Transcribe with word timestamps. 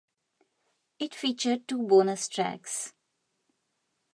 It 0.97 1.13
featured 1.13 1.67
two 1.67 1.83
bonus 1.85 2.27
tracks. 2.27 2.95